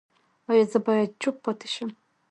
ایا 0.49 0.65
زه 0.71 0.79
باید 0.85 1.09
چوپ 1.21 1.35
پاتې 1.43 1.67
شم؟ 1.73 1.89